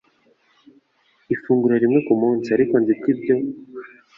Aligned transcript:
ifunguro 1.35 1.75
rimwe 1.83 1.99
ku 2.07 2.13
munsi; 2.21 2.47
ariko 2.55 2.73
nziko 2.81 3.05
ibyo 3.13 3.35